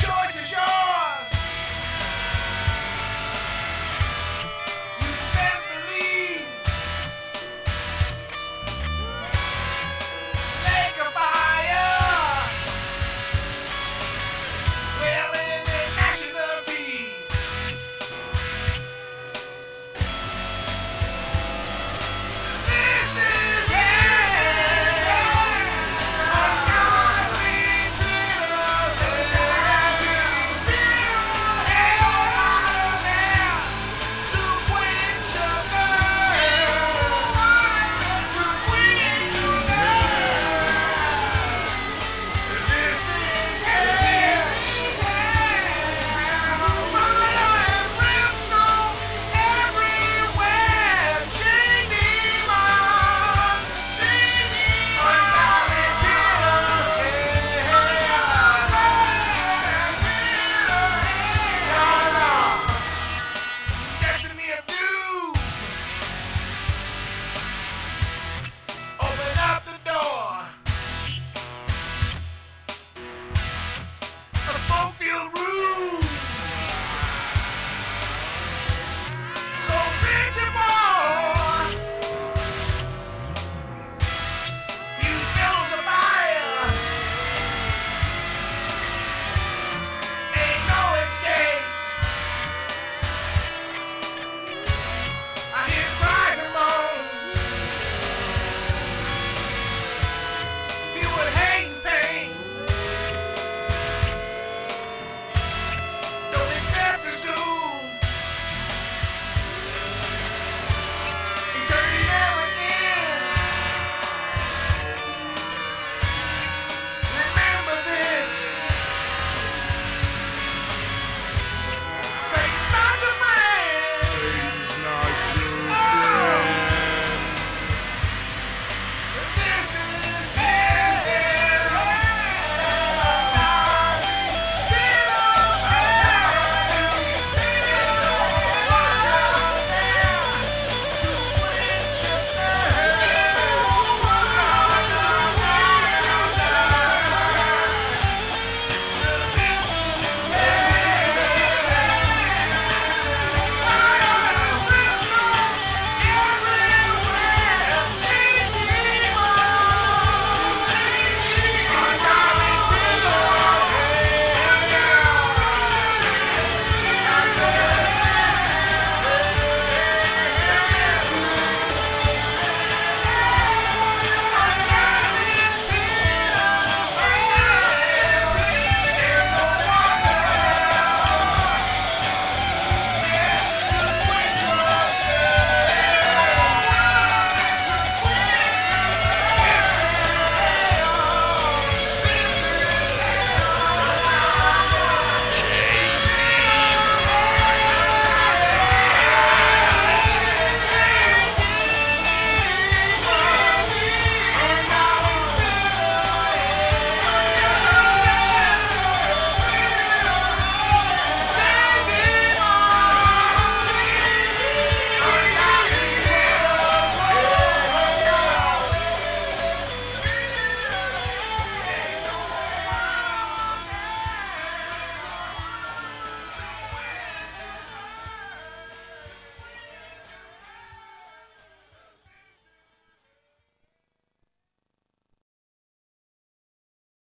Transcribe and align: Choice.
Choice. 0.00 0.31